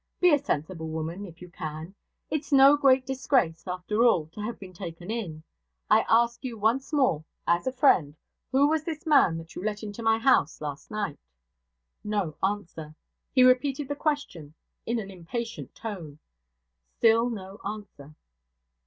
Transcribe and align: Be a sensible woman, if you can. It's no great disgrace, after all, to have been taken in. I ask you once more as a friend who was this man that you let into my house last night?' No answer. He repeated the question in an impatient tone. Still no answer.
Be 0.19 0.33
a 0.33 0.39
sensible 0.39 0.87
woman, 0.87 1.27
if 1.27 1.43
you 1.43 1.49
can. 1.51 1.93
It's 2.31 2.51
no 2.51 2.75
great 2.75 3.05
disgrace, 3.05 3.65
after 3.67 4.03
all, 4.03 4.25
to 4.33 4.41
have 4.41 4.57
been 4.57 4.73
taken 4.73 5.11
in. 5.11 5.43
I 5.91 6.07
ask 6.09 6.43
you 6.43 6.57
once 6.57 6.91
more 6.91 7.23
as 7.45 7.67
a 7.67 7.71
friend 7.71 8.15
who 8.51 8.67
was 8.67 8.83
this 8.83 9.05
man 9.05 9.37
that 9.37 9.53
you 9.53 9.63
let 9.63 9.83
into 9.83 10.01
my 10.01 10.17
house 10.17 10.59
last 10.59 10.89
night?' 10.89 11.19
No 12.03 12.35
answer. 12.43 12.95
He 13.31 13.43
repeated 13.43 13.87
the 13.89 13.95
question 13.95 14.55
in 14.87 14.97
an 14.97 15.11
impatient 15.11 15.75
tone. 15.75 16.17
Still 16.97 17.29
no 17.29 17.59
answer. 17.63 18.15